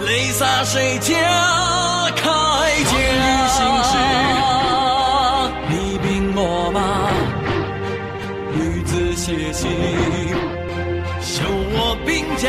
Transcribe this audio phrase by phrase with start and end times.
[0.00, 1.14] 泪洒谁家
[2.16, 2.24] 铠
[2.84, 2.92] 甲？
[5.68, 6.78] 你兵我马，
[8.54, 9.68] 女子写信，
[11.20, 12.48] 修我兵甲。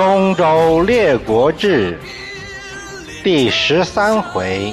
[0.00, 1.98] 东周列国志》
[3.22, 4.72] 第十三回，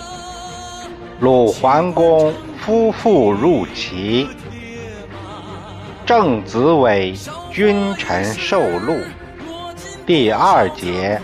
[1.20, 4.26] 鲁桓公夫妇入齐，
[6.06, 7.14] 郑子伟
[7.52, 8.98] 君臣受禄。
[10.06, 11.22] 第二节，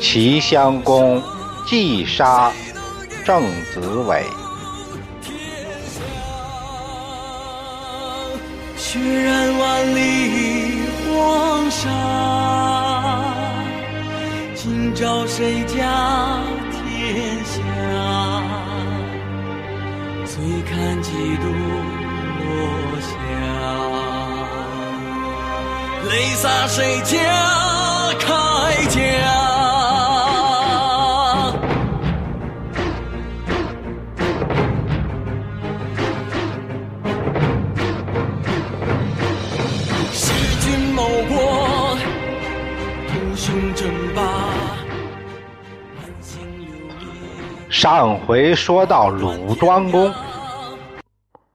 [0.00, 1.22] 齐襄公
[1.66, 2.50] 击杀
[3.22, 4.22] 郑子伟。
[8.78, 10.45] 血染万里
[11.16, 11.88] 黄沙，
[14.54, 15.78] 今朝谁家
[16.70, 17.54] 天下？
[20.26, 20.34] 醉
[20.68, 21.44] 看几度
[22.42, 22.46] 落
[23.00, 23.08] 霞，
[26.10, 27.14] 泪洒谁家
[28.18, 28.28] 铠
[28.90, 29.55] 甲？
[47.88, 50.12] 上回说到鲁庄公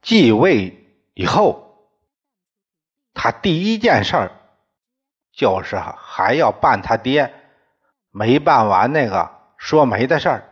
[0.02, 0.74] 继位
[1.14, 1.90] 以后，
[3.14, 4.32] 他第一件事儿
[5.34, 7.34] 就是还要办他爹
[8.12, 10.50] 没办完那个说媒的事儿。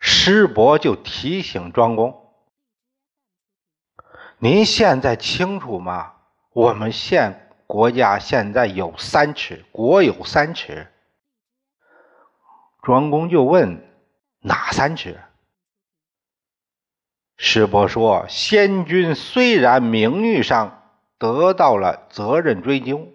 [0.00, 2.34] 师伯就提醒庄公
[4.38, 6.14] ：“您现在清楚吗？
[6.52, 10.92] 我们现国家现在有三尺，国有三尺。”
[12.88, 13.86] 庄公就问
[14.40, 15.20] ：“哪三尺？”
[17.36, 23.06] 师伯说：“先君虽然名誉上得到了责任追究，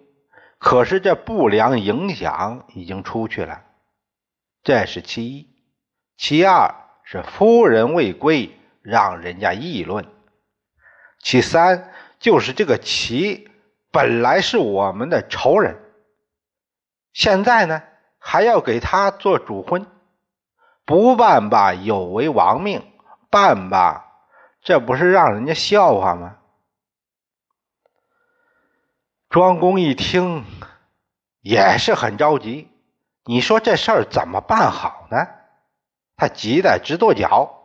[0.58, 3.64] 可是这不良影响已经出去了，
[4.62, 5.48] 这是其一；
[6.16, 10.04] 其二是夫人未归，让人家议论；
[11.18, 13.50] 其三就是这个齐
[13.90, 15.76] 本来是我们的仇人，
[17.12, 17.82] 现在呢？
[18.26, 19.86] 还要给他做主婚，
[20.86, 22.82] 不办吧有违王命，
[23.28, 24.06] 办吧
[24.62, 26.38] 这不是让人家笑话吗？
[29.28, 30.46] 庄公一听
[31.42, 32.70] 也是很着急，
[33.24, 35.28] 你说这事儿怎么办好呢？
[36.16, 37.60] 他急得直跺脚。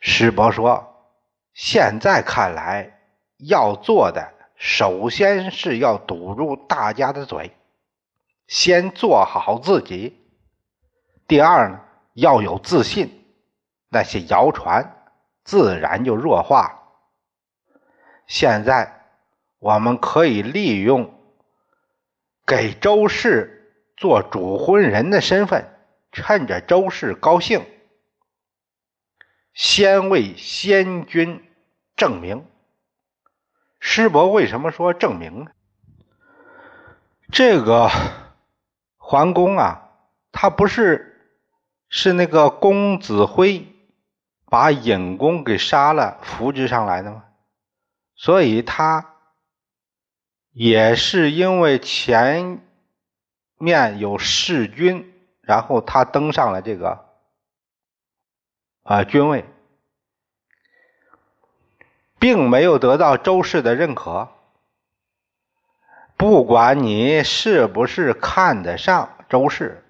[0.00, 1.12] 师伯说
[1.54, 2.98] ：“现在看来，
[3.36, 7.56] 要做的首先是要堵住大家的嘴，
[8.48, 10.18] 先做好自己。
[11.28, 11.80] 第二呢，
[12.14, 13.24] 要有自信，
[13.88, 15.12] 那些谣传
[15.44, 16.82] 自然就弱化。
[18.26, 19.06] 现在
[19.60, 21.14] 我们可以利用
[22.46, 25.78] 给周氏做主婚人的身份，
[26.10, 27.64] 趁着周氏高兴。”
[29.54, 31.44] 先为先君
[31.96, 32.46] 证明。
[33.80, 35.50] 师伯为什么说证明呢？
[37.32, 37.90] 这个
[39.10, 39.88] 桓公啊，
[40.32, 41.18] 他不是
[41.88, 43.66] 是那个公子辉
[44.44, 47.24] 把尹公给杀了扶植上来的吗？
[48.16, 49.14] 所以他
[50.52, 52.60] 也是因为前
[53.56, 57.06] 面有弑君，然后他登上了这个。
[58.82, 59.46] 啊，君位，
[62.18, 64.28] 并没有得到周氏的认可。
[66.18, 69.84] 不管你是不是看得上周氏，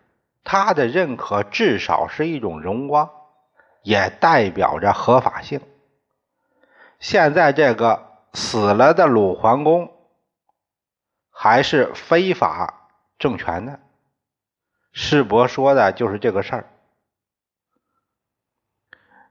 [0.45, 3.09] 他的认可至少是一种荣光，
[3.83, 5.63] 也代表着合法性。
[7.01, 9.91] 现在这个死了的鲁桓公，
[11.31, 13.79] 还是非法政权呢？
[14.93, 16.67] 世伯说的就是这个事儿。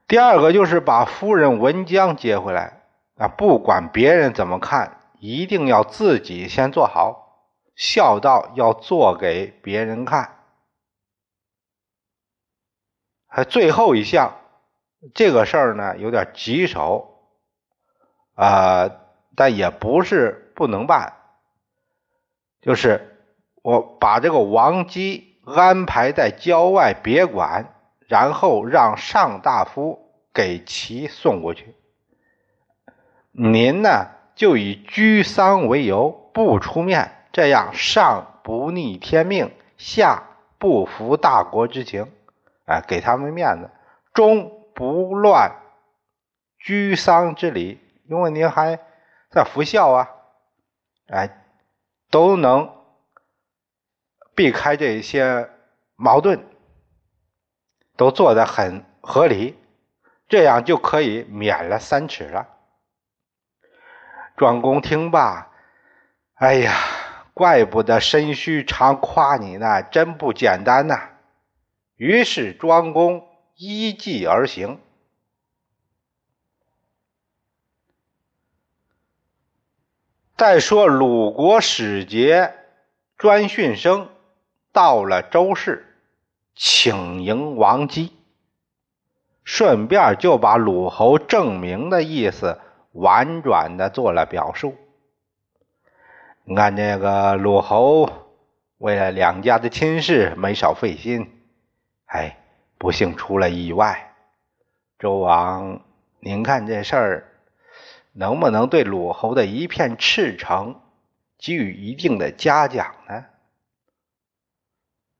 [0.08, 2.80] 第二个就是把夫人文姜接回来
[3.18, 10.36] 啊，不管别人怎么看，一定要自己先做好，孝道要做给别人看。
[13.26, 14.40] 还最后一项，
[15.14, 17.30] 这个事儿呢有点棘手，
[18.34, 18.90] 啊、
[19.36, 21.14] 但也不是不能办，
[22.60, 23.22] 就是
[23.62, 27.74] 我把这个王姬安排在郊外别馆，
[28.06, 31.74] 然后让上大夫给其送过去。
[33.30, 34.06] 您呢，
[34.38, 40.22] 就以居丧为由不出面，这样上不逆天命，下
[40.58, 42.12] 不服大国之情，
[42.64, 43.68] 哎，给他们面子，
[44.14, 45.56] 中不乱
[46.60, 48.78] 居丧之礼，因为您还
[49.28, 50.08] 在服孝啊，
[51.08, 51.44] 哎，
[52.08, 52.72] 都能
[54.36, 55.50] 避开这些
[55.96, 56.46] 矛盾，
[57.96, 59.58] 都做得很合理，
[60.28, 62.54] 这样就可以免了三尺了。
[64.38, 65.50] 庄公听罢，
[66.34, 66.72] 哎呀，
[67.34, 71.10] 怪不得申须常夸你呢，真不简单呐。
[71.96, 73.26] 于是庄公
[73.56, 74.80] 依计而行。
[80.36, 82.54] 再说鲁国使节
[83.16, 84.08] 专训生
[84.70, 85.84] 到了周氏，
[86.54, 88.12] 请迎王姬，
[89.42, 92.60] 顺便就把鲁侯证明的意思。
[92.92, 94.76] 婉转的做了表述。
[96.44, 98.10] 你看这个鲁侯
[98.78, 101.30] 为了两家的亲事没少费心，
[102.06, 102.38] 哎，
[102.78, 104.14] 不幸出了意外。
[104.98, 105.82] 周王，
[106.20, 107.28] 您看这事儿
[108.12, 110.80] 能不能对鲁侯的一片赤诚
[111.36, 113.26] 给予一定的嘉奖呢？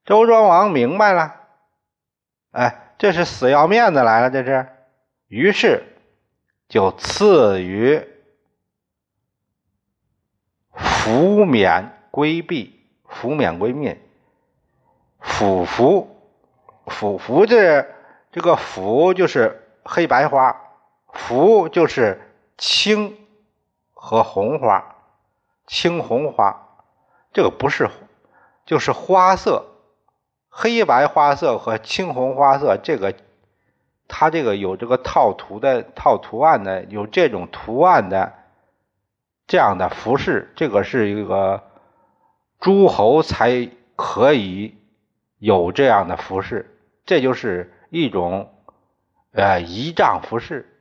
[0.04, 1.36] 周庄王明白了，
[2.52, 4.66] 哎，这是死要面子来了，这是。
[5.28, 5.84] 于是。
[6.68, 8.06] 就赐予
[10.74, 12.78] 福免归避，
[13.08, 13.98] 福免归灭，
[15.18, 16.14] 辅福，
[16.86, 17.86] 辅福这
[18.30, 20.54] 这个福就是黑白花，
[21.10, 22.20] 福就是
[22.58, 23.16] 青
[23.94, 24.96] 和红花，
[25.66, 26.68] 青红花，
[27.32, 27.88] 这个不是，
[28.66, 29.64] 就是花色，
[30.50, 33.14] 黑白花色和青红花色这个。
[34.08, 38.32] 它这个有这个套图的套图案的，有这种图案的
[39.46, 41.62] 这样的服饰，这个是一个
[42.58, 44.76] 诸侯才可以
[45.38, 46.74] 有这样的服饰，
[47.04, 48.50] 这就是一种
[49.32, 50.80] 呃仪仗服饰，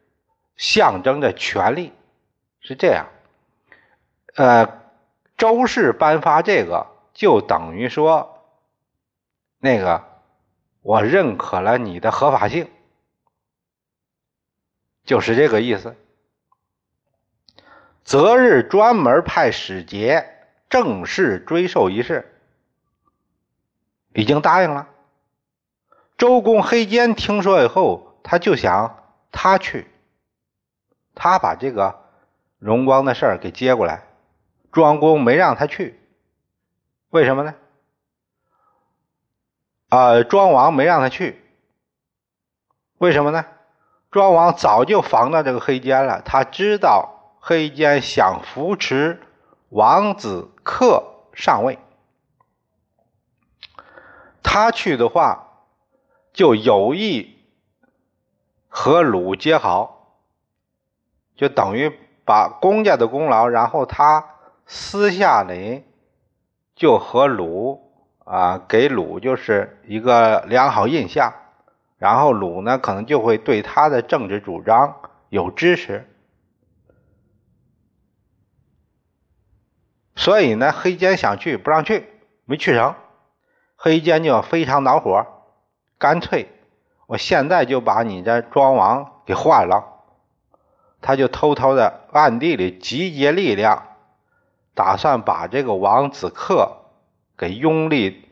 [0.55, 1.91] 象征着权力，
[2.61, 3.07] 是这样。
[4.35, 4.81] 呃，
[5.35, 8.43] 周氏颁发这个，就等于说
[9.59, 10.03] 那个
[10.81, 12.69] 我认可了你的合法性。
[15.07, 15.95] 就是这个意思。
[18.03, 22.39] 择日专门派使节正式追授一事，
[24.13, 24.89] 已经答应了。
[26.17, 29.87] 周公黑肩听说以后，他就想他去，
[31.15, 32.01] 他把这个
[32.59, 34.03] 荣光的事儿给接过来。
[34.71, 35.99] 庄公没让他去，
[37.09, 37.55] 为什么呢？
[39.89, 41.41] 啊，庄王没让他去，
[42.97, 43.45] 为什么呢？
[44.17, 49.21] 庄王早就防到这个黑肩了，他知道黑肩想扶持
[49.69, 51.77] 王子克上位，
[54.41, 55.67] 他去的话
[56.33, 57.37] 就有意
[58.67, 60.17] 和鲁结好，
[61.35, 61.95] 就等于
[62.25, 64.25] 把公家的功劳，然后他
[64.65, 65.83] 私下里
[66.75, 67.91] 就和鲁
[68.25, 71.31] 啊给鲁就是一个良好印象。
[71.97, 76.07] 然后鲁呢，可能就会对他的政治主张有支持，
[80.15, 82.07] 所以呢，黑坚想去不让去，
[82.45, 82.93] 没去成，
[83.75, 85.25] 黑坚就非常恼火，
[85.97, 86.49] 干脆
[87.07, 90.03] 我现在就把你这庄王给换了，
[91.01, 93.87] 他就偷偷的暗地里集结力量，
[94.75, 96.77] 打算把这个王子克
[97.35, 98.29] 给拥立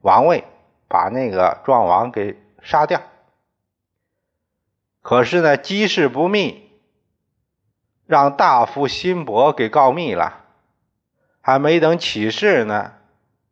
[0.00, 0.42] 王位，
[0.88, 2.36] 把那个庄王给。
[2.66, 3.00] 杀掉。
[5.00, 6.68] 可是呢，机事不密，
[8.06, 10.42] 让大夫辛伯给告密了。
[11.40, 12.94] 还没等起事呢，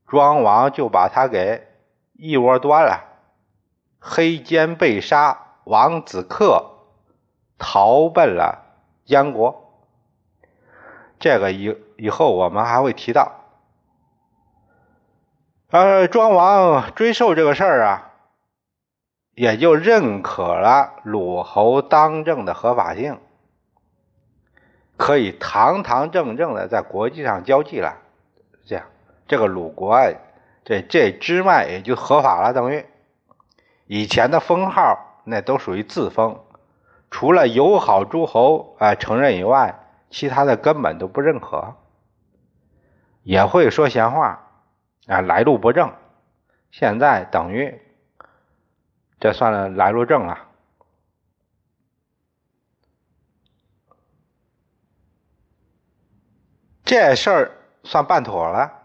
[0.09, 1.69] 庄王就把他给
[2.15, 3.05] 一窝端了。
[4.01, 6.73] 黑肩被杀，王子克
[7.57, 8.65] 逃奔了
[9.05, 9.87] 燕国。
[11.21, 13.45] 这个以以后我们还会提到。
[15.71, 18.11] 呃，庄王追授这个事儿啊。
[19.35, 23.19] 也就认可了鲁侯当政的合法性，
[24.97, 27.99] 可以堂堂正正的在国际上交际了。
[28.65, 28.87] 这样，
[29.27, 29.99] 这个鲁国
[30.65, 32.53] 这这支脉也就合法了。
[32.53, 32.87] 等于
[33.87, 36.41] 以前的封号那都属于自封，
[37.11, 41.75] 除了友好诸侯啊承认以外，其他的根本都不认可。
[43.25, 44.49] 也会说闲话
[45.09, 45.93] 啊，来路不正。
[46.71, 47.81] 现在等于
[49.25, 50.39] 这算了来路正了。
[56.85, 57.53] 这事儿
[57.85, 58.83] 算办妥了。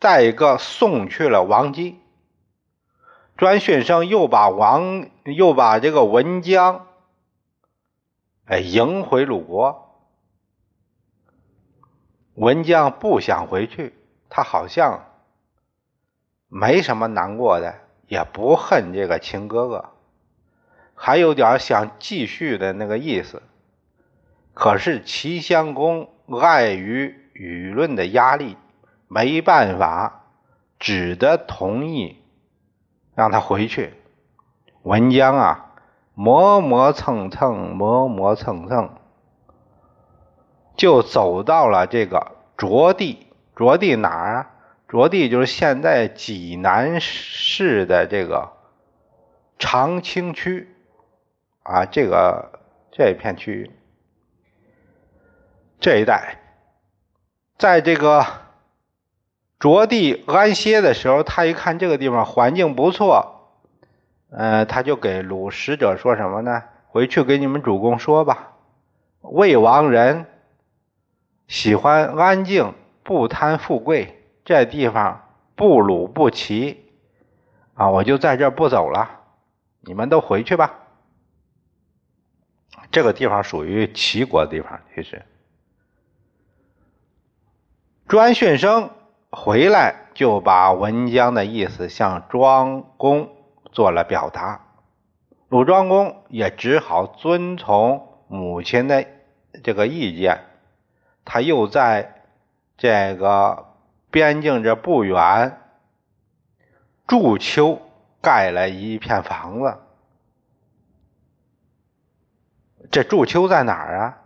[0.00, 2.00] 再一个，送去了王姬。
[3.36, 6.86] 专训生又把王又把这个文姜，
[8.46, 9.94] 哎，迎回鲁国。
[12.32, 13.94] 文姜不想回去，
[14.30, 15.04] 他好像
[16.48, 19.90] 没什么难过的，也不恨这个秦哥哥，
[20.94, 23.42] 还有点想继续的那个意思。
[24.54, 26.08] 可是齐襄公
[26.40, 28.56] 碍于舆论的压力，
[29.08, 30.24] 没办法，
[30.78, 32.22] 只得同意。
[33.14, 33.94] 让他回去，
[34.82, 35.74] 文姜啊，
[36.14, 38.90] 磨磨蹭蹭，磨磨蹭蹭，
[40.76, 43.26] 就走到了这个着地。
[43.54, 44.50] 着地哪儿啊？
[44.88, 48.52] 着地就是现在济南市的这个
[49.58, 50.68] 长清区
[51.62, 53.70] 啊，这个这一片区域
[55.80, 56.40] 这一带，
[57.58, 58.24] 在这个。
[59.58, 63.48] 着地安歇的时候，他一看这个地方环境不错，
[64.30, 66.62] 呃，他就给鲁使者说什么呢？
[66.88, 68.52] 回去给你们主公说吧，
[69.22, 70.26] 魏王人
[71.48, 74.15] 喜欢安静，不贪富贵，
[74.46, 76.90] 这地方不鲁不齐
[77.74, 79.20] 啊，我就在这不走了，
[79.80, 80.72] 你们都回去吧。
[82.90, 85.22] 这个地方属于齐国的地方，其实
[88.08, 88.90] 专训生。
[89.28, 93.36] 回来就把文姜的意思向庄公
[93.70, 94.64] 做了表达，
[95.48, 99.04] 鲁庄公也只好遵从母亲的
[99.62, 100.38] 这个意见，
[101.24, 102.22] 他又在
[102.78, 103.65] 这个
[104.16, 105.60] 边境这不远
[107.06, 107.82] 祝丘
[108.22, 109.76] 盖了一片房子。
[112.90, 114.22] 这祝丘在哪儿啊？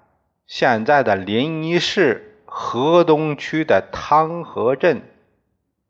[0.46, 2.28] 现在的临沂市。
[2.52, 5.02] 河东区的汤河镇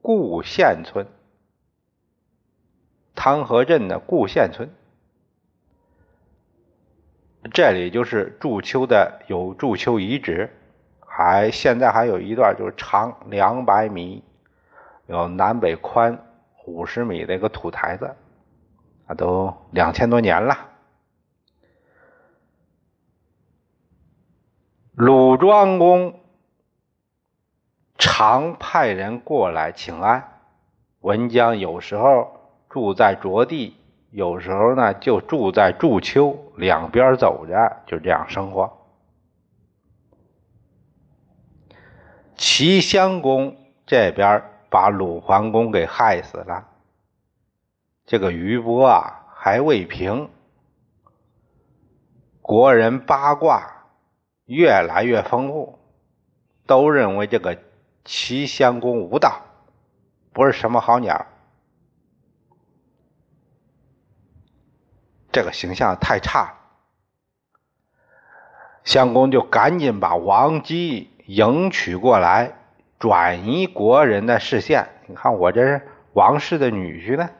[0.02, 1.06] 固县村，
[3.14, 4.68] 汤河镇的固县村，
[7.50, 10.54] 这里就是祝丘的有祝丘遗址，
[11.22, 14.24] 还现在还有一段就是长两百米，
[15.04, 16.18] 有南北宽
[16.64, 18.16] 五十米的一个土台子，
[19.06, 20.56] 啊，都两千多年了。
[24.94, 26.14] 鲁庄公。
[27.98, 30.26] 常派人过来请安。
[31.00, 32.32] 文姜有时候
[32.70, 33.76] 住在卓地，
[34.10, 38.79] 有时候呢就住在筑丘，两边走着，就这样生活。
[42.40, 43.54] 齐襄公
[43.84, 46.66] 这边把鲁桓公给害死了，
[48.06, 50.30] 这个余波啊还未平，
[52.40, 53.84] 国人八卦
[54.46, 55.78] 越来越丰富，
[56.66, 57.56] 都认为这个。
[58.02, 59.42] 齐襄公无道，
[60.32, 61.26] 不是什么好鸟，
[65.30, 66.54] 这个形象太差。
[68.84, 72.54] 襄公就赶紧把王姬迎娶过来，
[72.98, 74.88] 转移国人的视线。
[75.06, 77.30] 你看我这是王室的女婿呢，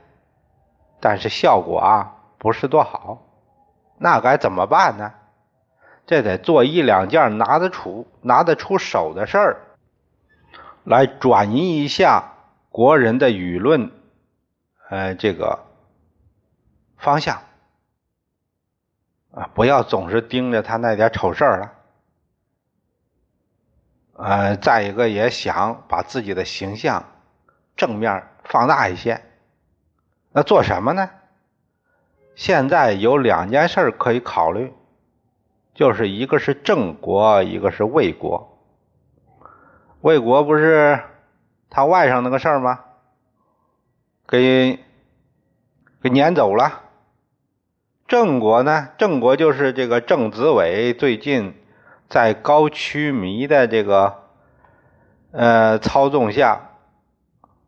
[1.01, 3.27] 但是效果啊不是多好。
[3.99, 5.13] 那该怎么办呢？
[6.07, 9.57] 这得做一两件拿得出、拿得出手的事儿。
[10.85, 12.33] 来转移一下
[12.69, 13.91] 国人的舆论，
[14.89, 15.67] 呃，这个
[16.97, 17.43] 方向
[19.33, 21.73] 啊，不要总是盯着他那点丑事儿了。
[24.23, 27.05] 呃，再一个也想把自己的形象
[27.75, 29.23] 正面放大一些。
[30.33, 31.11] 那做什么呢？
[32.35, 34.73] 现在有两件事可以考虑，
[35.75, 38.59] 就是一个是郑国，一个是魏国。
[40.01, 41.03] 魏国不是
[41.69, 42.81] 他外甥那个事儿吗？
[44.29, 44.79] 给
[46.03, 46.83] 给撵走了。
[48.07, 48.89] 郑国呢？
[48.99, 51.55] 郑国就是这个郑子伟最近
[52.11, 54.25] 在高曲弥的这个
[55.31, 56.71] 呃操纵下，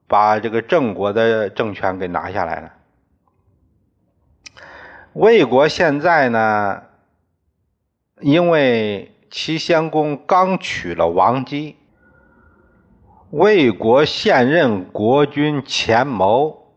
[0.08, 2.72] 把这个郑国的政权给拿下来了。
[5.12, 6.82] 魏国现在呢，
[8.20, 11.76] 因为齐襄公刚娶了王姬。
[13.30, 16.75] 魏国现任国君钱谋，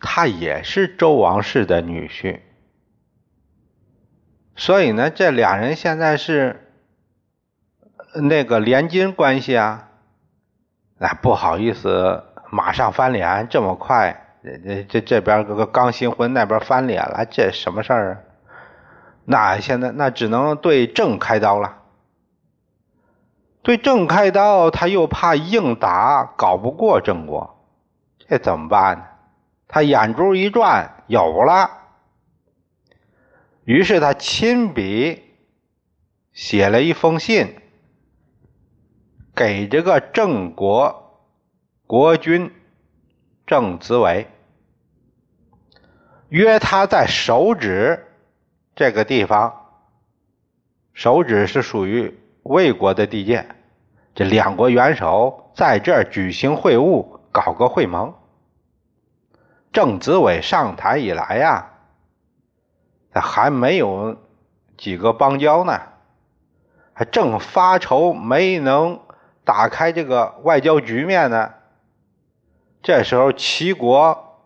[0.00, 2.40] 他也是周王室的女婿，
[4.56, 6.72] 所以呢，这俩人现在是
[8.14, 9.88] 那个联姻关系啊，
[10.98, 18.16] 哎，不好意思马上翻脸，这么快，这这这边个刚新婚，那边翻脸了，这什么事儿啊？
[19.26, 21.76] 那现在那只能对郑开刀了。
[23.62, 27.62] 对郑开刀，他又怕硬打搞不过郑国，
[28.26, 29.04] 这怎么办呢？
[29.68, 31.70] 他眼珠一转，有了。
[33.66, 35.24] 于是他亲笔
[36.32, 37.56] 写了一封信，
[39.34, 41.28] 给这个郑国
[41.84, 42.52] 国君
[43.44, 44.28] 郑子伟，
[46.28, 48.06] 约他在手指
[48.76, 49.52] 这个地方，
[50.94, 53.48] 手指是属于魏国的地界。
[54.14, 58.14] 这两国元首在这儿举行会晤，搞个会盟。
[59.72, 61.75] 郑子伟上台以来呀，
[63.20, 64.16] 还没有
[64.76, 65.80] 几个邦交呢，
[66.92, 69.00] 还正发愁没能
[69.44, 71.54] 打开这个外交局面呢。
[72.82, 74.40] 这时候齐国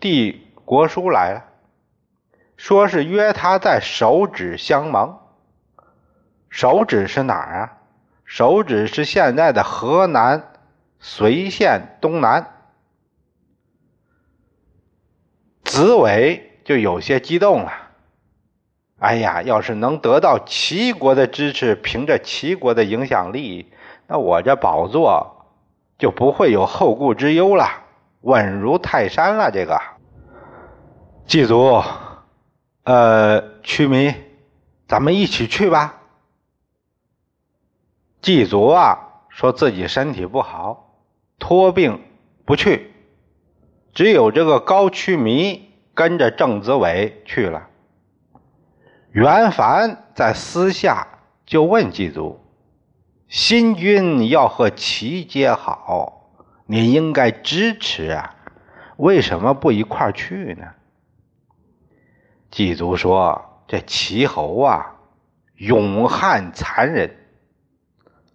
[0.00, 1.44] 递国书来了，
[2.56, 5.18] 说是约他在手指相盟。
[6.48, 7.76] 手指是哪儿啊？
[8.24, 10.52] 手指是现在的河南
[10.98, 12.54] 随县东南，
[15.64, 17.79] 子伟就有些激动了。
[19.00, 23.72] 哎呀，要是能得到齐国的支持，凭着齐国的影响力，
[24.06, 25.46] 那我这宝座
[25.98, 27.66] 就不会有后顾之忧了，
[28.20, 29.50] 稳如泰山了。
[29.50, 29.80] 这个
[31.26, 31.82] 祭祖，
[32.84, 34.14] 呃，屈民，
[34.86, 35.96] 咱们一起去吧。
[38.20, 38.98] 祭祖啊，
[39.30, 40.92] 说自己身体不好，
[41.38, 42.02] 托病
[42.44, 42.92] 不去，
[43.94, 47.68] 只有这个高屈弥跟着郑子伟去了。
[49.12, 51.06] 袁凡在私下
[51.44, 52.40] 就问祭祖
[53.26, 56.30] ：“新君要和齐结好，
[56.66, 58.36] 你应该支持啊，
[58.98, 60.66] 为什么不一块去呢？”
[62.52, 64.94] 祭祖说：“这齐侯啊，
[65.56, 67.16] 勇悍残忍。”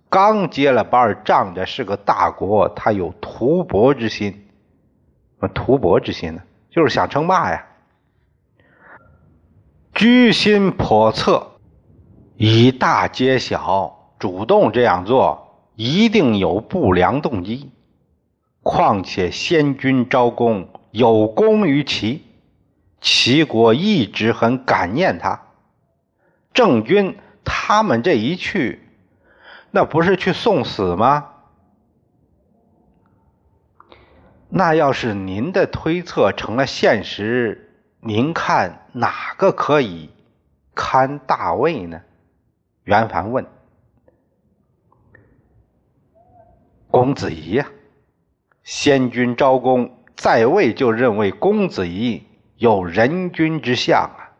[0.09, 4.31] 刚接了班，仗着是个大国，他有图博之心。
[4.31, 6.41] 什么图博之心呢？
[6.69, 7.65] 就是想称霸呀。
[9.95, 11.53] 居心叵测，
[12.35, 17.71] 以大揭小，主动这样做，一定有不良动机。
[18.61, 22.25] 况且先君昭公有功于齐，
[22.99, 25.43] 齐国一直很感念他。
[26.53, 28.81] 郑军他们这一去。
[29.71, 31.29] 那不是去送死吗？
[34.49, 37.64] 那要是您的推测成了现实，
[38.07, 40.11] 您看哪个可以
[40.75, 42.03] 堪大位呢？
[42.83, 43.47] 袁凡问。
[46.91, 47.67] 公子仪呀，
[48.61, 52.23] 先君昭公在位就认为公子仪
[52.57, 54.37] 有人君之相啊。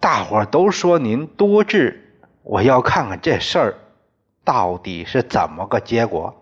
[0.00, 2.22] 大伙都说您多智。
[2.42, 3.78] 我要看看这事儿
[4.44, 6.39] 到底是怎么个结果。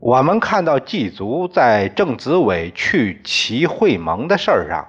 [0.00, 4.88] 我们看到祭祖在郑子伟去齐会盟的事儿上，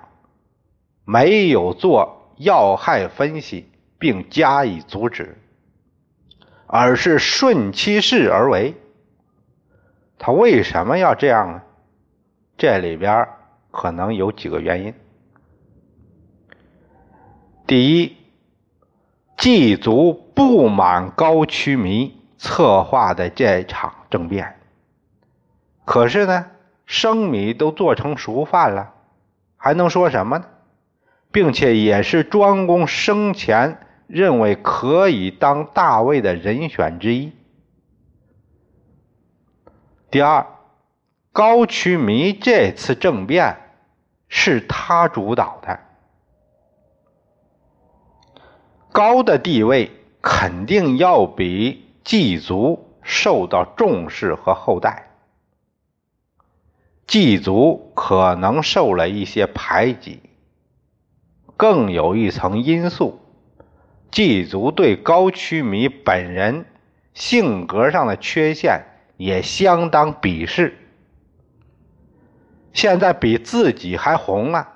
[1.03, 3.69] 没有做要害分析
[3.99, 5.37] 并加以阻止，
[6.65, 8.73] 而是顺其势而为。
[10.17, 11.61] 他为什么要这样呢？
[12.57, 13.27] 这里边
[13.69, 14.93] 可能有几个原因。
[17.67, 18.15] 第一，
[19.35, 24.60] 祭祖不满高屈弥策划的这场政变，
[25.85, 26.45] 可是呢，
[26.85, 28.93] 生米都做成熟饭了，
[29.57, 30.45] 还能说什么呢？
[31.31, 37.31] 并且也是庄公生前认为可以当大位的人选之一。
[40.09, 40.45] 第二，
[41.31, 43.55] 高渠弥这次政变
[44.27, 45.79] 是他主导的。
[48.91, 49.89] 高的地位
[50.21, 55.10] 肯定要比祭祖受到重视和厚待，
[57.11, 60.21] 祭祖可能受了一些排挤。
[61.57, 63.19] 更有一层因素，
[64.09, 66.65] 祭祖对高屈弥本人
[67.13, 68.85] 性格上的缺陷
[69.17, 70.77] 也相当鄙视。
[72.71, 74.71] 现在比自己还红啊，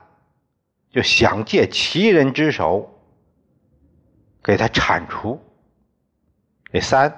[0.91, 2.99] 就想借其人之手。
[4.43, 5.39] 给他铲除。
[6.69, 7.17] 第三，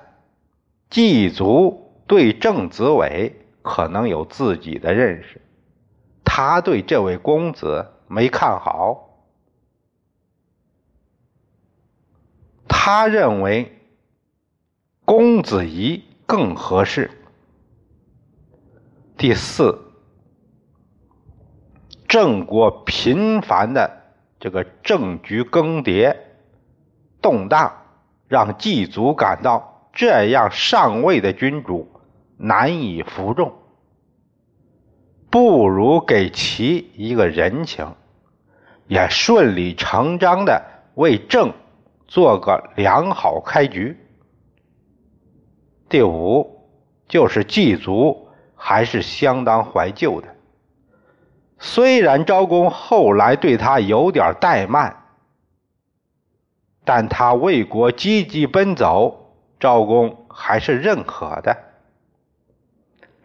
[0.92, 3.34] 祭祖对郑子伟
[3.68, 5.42] 可能有自己的认识，
[6.24, 9.20] 他对这位公子没看好，
[12.68, 13.78] 他认为
[15.06, 15.68] 公子。
[15.68, 17.10] 仪更合适。
[19.18, 19.80] 第四，
[22.06, 24.02] 郑国频繁的
[24.38, 26.18] 这个政局更迭、
[27.22, 27.72] 动荡，
[28.28, 31.97] 让祭祖感到这样上位的君主
[32.38, 33.52] 难以服众，
[35.30, 37.96] 不如给其一个人情，
[38.88, 41.52] 也顺理成章的为郑
[42.08, 43.98] 做个良好开局。
[45.90, 46.68] 第五，
[47.08, 50.28] 就是祭祖还是相当怀旧的。
[51.60, 55.06] 虽然昭公后来对他有点怠慢，
[56.86, 61.58] 但他为国积极奔走，昭公还是认可的。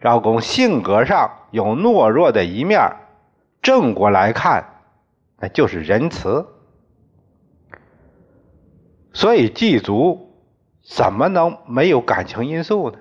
[0.03, 2.97] 昭公性格上有懦弱的一面，
[3.61, 4.81] 正过来看，
[5.37, 6.45] 那就是仁慈。
[9.13, 10.43] 所以祭祖
[10.83, 12.99] 怎么能没有感情因素呢？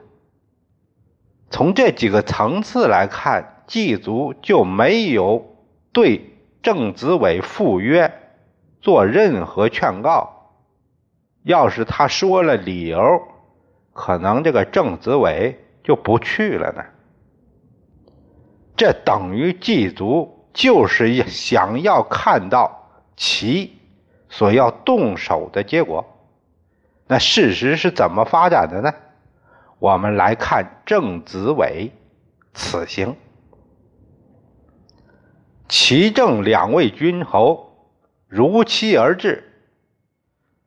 [1.51, 5.57] 从这几个层次来看，祭祖就没有
[5.93, 8.13] 对郑子伟赴约
[8.81, 10.53] 做任何劝告。
[11.43, 13.23] 要是他说了理由，
[13.93, 16.85] 可能这个郑子伟就不去了呢。
[18.77, 23.79] 这等于祭祖就是想要看到其
[24.29, 26.07] 所要动手的结果。
[27.07, 28.95] 那事实是怎么发展的呢？
[29.79, 31.91] 我们来看郑子伟
[32.55, 33.17] 此行。
[35.69, 37.91] 齐郑两位君侯
[38.29, 39.53] 如期而至。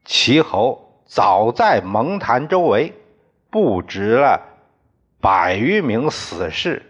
[0.03, 2.93] 齐侯早在蒙坛周围
[3.49, 4.41] 布置了
[5.21, 6.83] 百余名死士，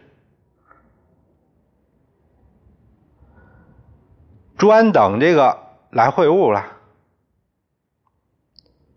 [4.58, 6.66] 专等这个来会晤了。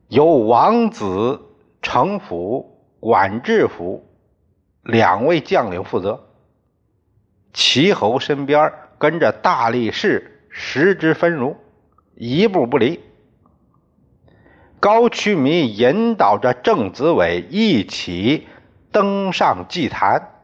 [0.09, 1.43] 由王子
[1.83, 4.09] 城府、管制府
[4.83, 6.25] 两位将领负责。
[7.53, 11.57] 齐侯身边跟着大力士十之分如，
[12.15, 13.01] 一步不离。
[14.81, 18.47] 高渠弥引导着郑子伟一起
[18.93, 20.35] 登上祭坛，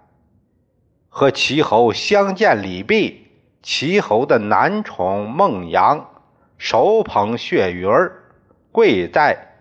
[1.09, 3.24] 和齐侯相见礼毕。
[3.65, 6.11] 齐侯的男宠孟阳
[6.59, 8.23] 手捧血鱼儿，
[8.71, 9.53] 跪在。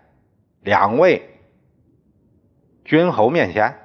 [0.60, 1.40] 两位
[2.84, 3.78] 君侯面前，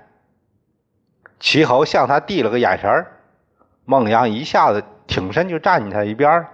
[1.39, 3.05] 齐侯向他递了个眼神
[3.85, 6.47] 孟阳一下子挺身就站起他一边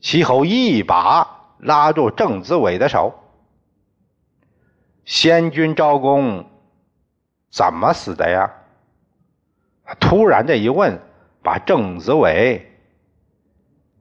[0.00, 3.14] 齐侯一把拉住郑子伟的手
[5.04, 6.46] ：“先君昭公
[7.50, 8.50] 怎么死的呀？”
[10.00, 10.98] 突然这一问，
[11.44, 12.72] 把郑子伟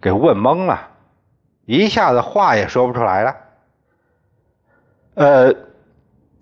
[0.01, 0.91] 给问懵了，
[1.65, 3.35] 一下子话也说不出来了。
[5.15, 5.53] 呃，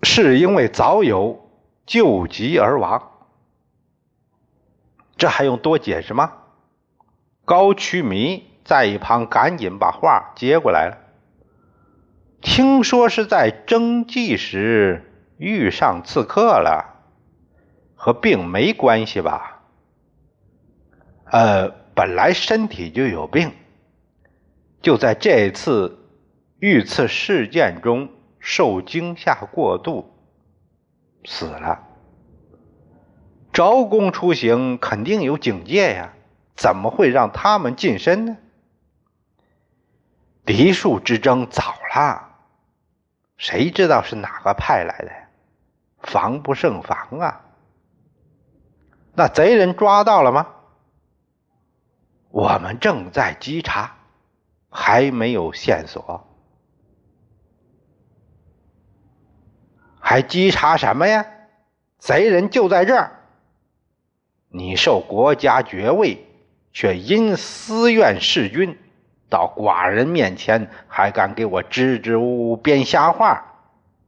[0.02, 1.50] 是因为早有
[1.84, 3.10] 救急而亡，
[5.16, 6.32] 这还用多解释吗？
[7.44, 10.98] 高渠弥在一旁赶紧把话接过来了。
[12.40, 17.02] 听说是在征祭时遇上刺客了，
[17.96, 19.51] 和病没关系吧？
[21.32, 23.54] 呃，本来身体就有病，
[24.82, 25.98] 就在这次
[26.60, 28.08] 遇刺事件中。
[28.44, 30.12] 受惊吓过度，
[31.24, 31.80] 死了。
[33.52, 36.12] 昭公出行肯定有警戒呀，
[36.56, 38.36] 怎么会让他们近身呢？
[40.44, 42.30] 嫡庶之争早了，
[43.36, 45.28] 谁知道是哪个派来的呀？
[46.02, 47.42] 防不胜防啊！
[49.14, 50.48] 那贼人抓到了吗？
[52.32, 53.94] 我们正在稽查，
[54.70, 56.26] 还没有线索。
[60.00, 61.26] 还稽查什么呀？
[61.98, 63.20] 贼人就在这儿。
[64.48, 66.26] 你受国家爵位，
[66.72, 68.78] 却因私怨弑君，
[69.28, 73.44] 到寡人面前还敢给我支支吾吾编瞎话。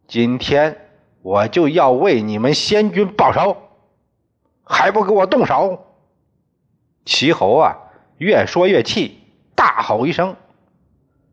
[0.09, 0.89] 今天
[1.21, 3.59] 我就要为你们先君报仇，
[4.63, 5.87] 还不给我动手！
[7.05, 7.77] 齐侯啊，
[8.19, 9.21] 越说越气，
[9.55, 10.37] 大吼一声，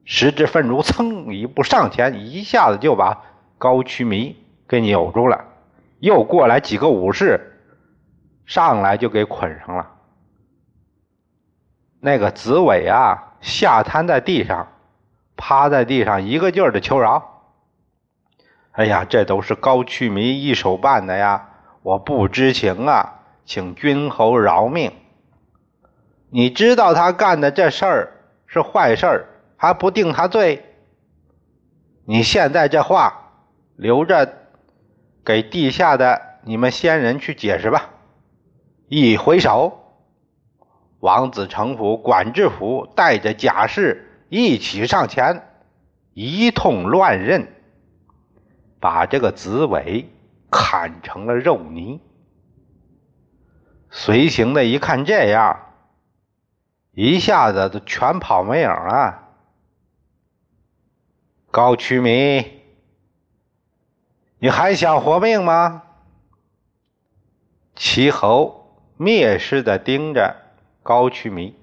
[0.05, 3.23] 十指愤如噌一步上前，一下子就把
[3.57, 4.37] 高渠弥。
[4.67, 5.43] 给扭住了，
[5.99, 7.59] 又过来几个武士，
[8.45, 9.85] 上来就给捆上了。
[11.99, 14.69] 那个子伟啊，下瘫在地上，
[15.35, 17.51] 趴在地上，一个劲儿的求饶。
[18.71, 21.49] 哎呀，这都是高渠弥一手办的呀，
[21.81, 24.93] 我不知情啊，请君侯饶命。
[26.31, 28.11] 你知道他干的这事儿
[28.47, 30.65] 是坏事儿，还不定他罪？
[32.05, 33.31] 你现在这话
[33.75, 34.37] 留着。
[35.23, 37.91] 给地下的你们先人去解释吧。
[38.87, 39.77] 一回首，
[40.99, 45.47] 王子成府管制府带着甲士一起上前，
[46.15, 47.47] 一通乱刃，
[48.79, 50.09] 把这个紫伟
[50.49, 52.01] 砍成了肉泥。
[53.91, 55.70] 随行的一看这样，
[56.93, 59.29] 一下子都全跑没影了。
[61.49, 62.45] 高渠弥，
[64.39, 65.83] 你还想活命吗？
[67.75, 70.35] 齐侯蔑视的盯着
[70.83, 71.55] 高渠弥。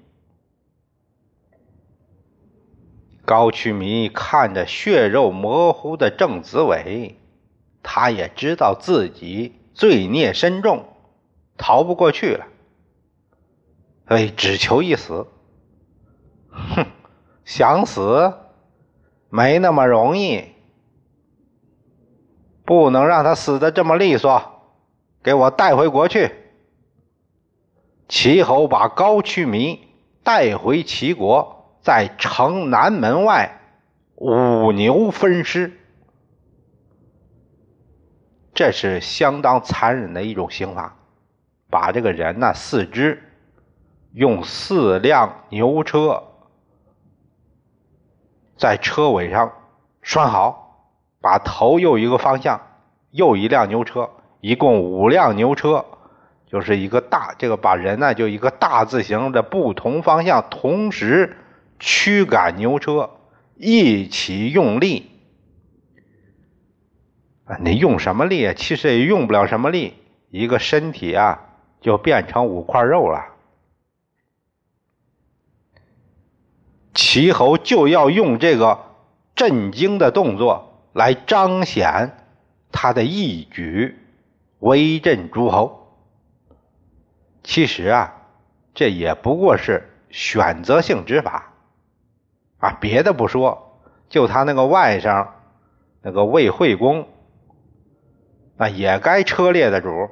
[3.23, 7.19] 高渠弥看着血肉模糊的郑子伟，
[7.83, 10.85] 他也知道自己罪孽深重。
[11.55, 12.47] 逃不过去了，
[14.09, 15.27] 哎，只求一死。
[16.49, 16.85] 哼，
[17.45, 18.33] 想死
[19.29, 20.45] 没那么容易，
[22.65, 24.41] 不能让他死的这么利索，
[25.21, 26.31] 给我带回国去。
[28.07, 29.87] 齐侯把高渠弥
[30.23, 33.61] 带回齐国，在城南门外
[34.15, 35.71] 五牛分尸，
[38.55, 40.95] 这是相当残忍的一种刑罚。
[41.69, 43.28] 把这个人呢四肢
[44.13, 46.23] 用四辆牛车
[48.57, 49.53] 在车尾上
[50.01, 52.61] 拴好，把头又一个方向，
[53.11, 54.09] 又一辆牛车，
[54.41, 55.85] 一共五辆牛车，
[56.47, 61.37] 就是一个大这个把人呢就一个大字形的不同方向同时
[61.79, 63.09] 驱赶牛车，
[63.55, 65.09] 一起用力
[67.45, 67.57] 啊！
[67.61, 68.53] 你用什么力啊？
[68.55, 69.93] 其实也用不了什么力，
[70.29, 71.45] 一个身体啊。
[71.81, 73.25] 就变成五块肉了。
[76.93, 78.79] 齐侯就要用这个
[79.35, 82.17] 震惊的动作来彰显
[82.71, 83.97] 他的义举，
[84.59, 85.95] 威震诸侯。
[87.43, 88.13] 其实啊，
[88.73, 91.53] 这也不过是选择性执法
[92.57, 95.27] 啊，别的不说，就他那个外甥，
[96.01, 97.07] 那个魏惠公，
[98.57, 100.09] 那也该车裂的主。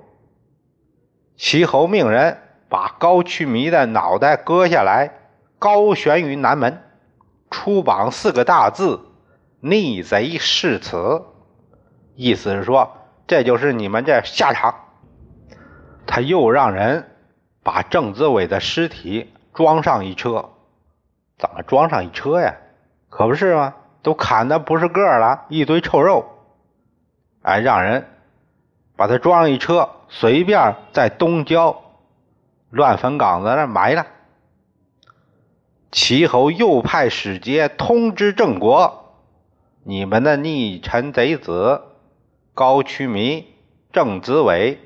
[1.35, 2.37] 齐侯命人
[2.69, 5.11] 把高渠弥的脑袋割下来，
[5.59, 6.83] 高悬于南门，
[7.49, 8.99] 出榜四个大字
[9.59, 11.23] ：“逆贼是此。”
[12.15, 12.91] 意思是说，
[13.27, 14.75] 这就是你们这下场。
[16.05, 17.11] 他又让人
[17.63, 20.49] 把郑子伟的尸体装上一车，
[21.37, 22.55] 怎么装上一车呀？
[23.09, 23.73] 可不是吗？
[24.03, 26.25] 都砍的不是个了，一堆臭肉。
[27.41, 28.05] 哎，让人
[28.95, 29.89] 把他装上一车。
[30.09, 31.81] 随便在东郊
[32.69, 34.07] 乱坟岗子那埋了。
[35.91, 39.15] 齐侯又派使节通知郑国
[39.83, 41.81] ：“你们的逆臣贼子
[42.53, 43.47] 高渠弥、
[43.93, 44.79] 郑子伟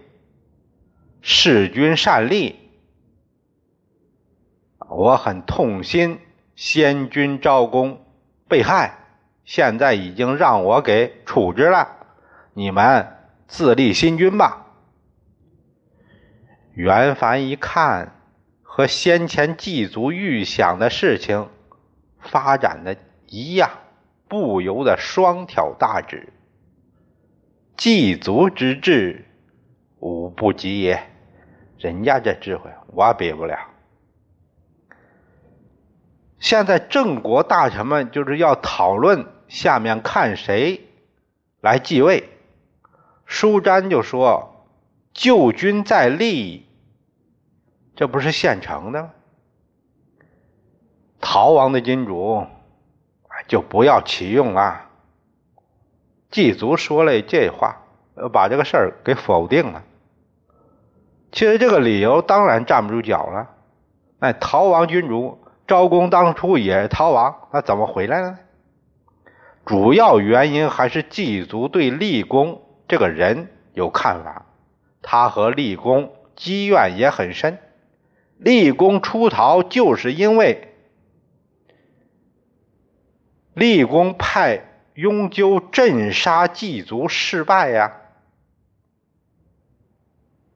[1.22, 2.56] 弑君擅立，
[4.90, 6.20] 我很痛心，
[6.56, 8.06] 先君昭公
[8.48, 9.00] 被害，
[9.44, 11.98] 现在已经让我给处置了，
[12.54, 14.68] 你们自立新君吧。”
[16.74, 18.21] 袁凡一看，
[18.74, 21.50] 和先前祭祖预想的事情
[22.22, 22.96] 发展的
[23.28, 23.70] 一样，
[24.30, 26.32] 不由得双挑大指。
[27.76, 29.26] 祭祖之智，
[30.00, 31.04] 吾不及也。
[31.80, 33.60] 人家这智慧，我比不了。
[36.40, 40.80] 现在郑国大臣们就是要讨论下面看谁
[41.60, 42.30] 来继位。
[43.26, 44.66] 舒詹就说。
[45.14, 46.66] 旧君在立，
[48.02, 49.12] 这不是现成的吗？
[51.20, 52.48] 逃亡的君主，
[53.48, 54.90] 就不要启用了。
[56.32, 57.78] 祭祖说了这话，
[58.34, 59.84] 把这个事儿给否定了。
[61.32, 63.50] 其实这个理由当然站不住脚了。
[64.18, 65.38] 那逃亡君主
[65.68, 68.40] 昭公当初也逃亡，那怎么回来了呢？
[69.64, 74.48] 主要原因还是祭祖对立功这个人有看法。
[75.04, 77.60] 他和立功积怨也很深，
[78.42, 80.74] 立功出逃就是因为
[83.54, 88.02] 立功派雍纠镇杀祭族失败呀，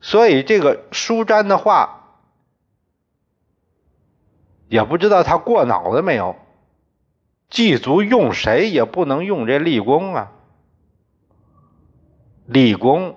[0.02, 2.24] 所以这个舒詹的话
[4.67, 6.36] 也不知道他过脑子没有，
[7.52, 10.32] 祭族用谁也不能用这立功啊，
[12.48, 13.15] 立功。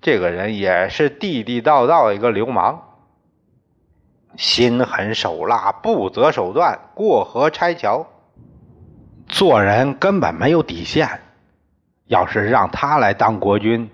[0.00, 2.89] 这个人也是地地道道一个流氓，
[4.36, 8.06] 心狠手辣，不择手段，过河拆桥，
[9.28, 11.20] 做人根本没有底线。
[12.06, 13.90] 要是让他来当国君，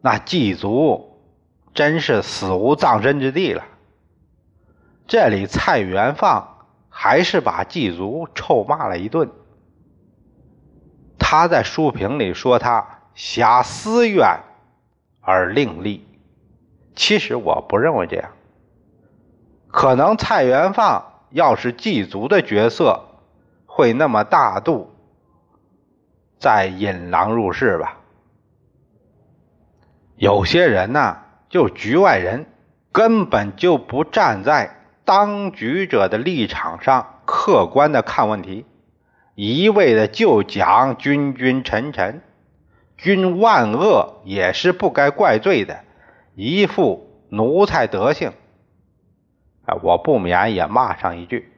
[0.00, 1.20] 那祭祖
[1.72, 3.64] 真是死无葬身之地了。
[5.06, 9.30] 这里蔡元放还是把祭祖臭骂了一顿。
[11.18, 14.40] 他在书评里说他挟私怨
[15.20, 16.06] 而另立，
[16.96, 18.30] 其实我不认为这样。
[19.70, 23.04] 可能蔡元放要是祭祖的角色，
[23.66, 24.90] 会那么大度，
[26.38, 27.98] 再引狼入室吧。
[30.16, 32.46] 有些人呢，就局外人，
[32.90, 38.64] 根本就不站在当局者的立场上客观的看问题。
[39.34, 42.22] 一味的就讲君君臣臣，
[42.96, 45.84] 君万恶也是不该怪罪的，
[46.34, 48.32] 一副奴才德性。
[49.82, 51.52] 我不免也骂上一句：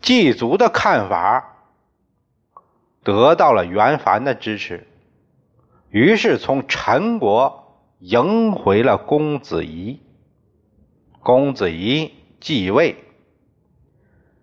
[0.00, 1.56] 祭祖的看法
[3.02, 4.86] 得到了袁凡的支持，
[5.90, 10.00] 于是从陈国迎回了公子仪。
[11.20, 12.96] 公子仪继位。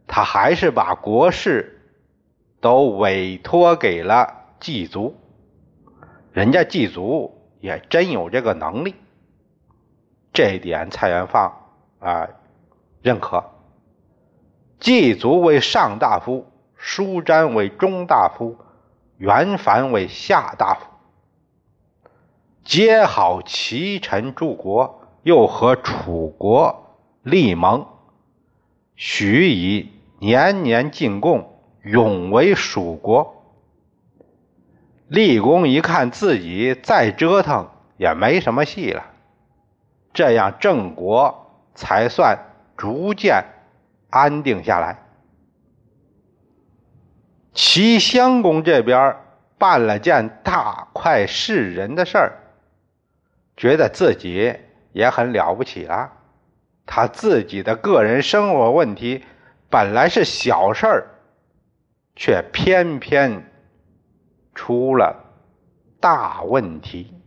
[0.08, 1.82] 他还是把国事
[2.60, 5.16] 都委托给了祭祖，
[6.34, 8.96] 人家祭祖也真有这个能力，
[10.34, 11.61] 这一点蔡元放
[12.02, 12.28] 啊
[13.02, 13.46] 认可。
[14.82, 18.58] 祭祖为上大夫，舒瞻为中大夫，
[19.18, 20.88] 袁凡为下大夫，
[22.66, 27.88] 皆好齐臣诸国，又和楚国立盟，
[28.98, 29.90] 许以。
[30.24, 33.44] 年年进贡，永为蜀国。
[35.08, 39.04] 立功一看自己再折腾也没什么戏了，
[40.14, 41.41] 这样郑国
[41.82, 42.38] 才算
[42.78, 43.44] 逐渐
[44.12, 45.04] 安定下来。
[47.54, 49.18] 齐襄公这边
[49.58, 52.34] 办了件大快世人的事儿，
[53.58, 54.56] 觉得自己
[54.92, 56.14] 也很了不起了。
[56.86, 59.26] 他自己的个人生活问题。
[59.70, 61.08] 本来是小事儿，
[62.14, 63.50] 却偏偏
[64.54, 65.16] 出了
[66.02, 67.21] 大问题。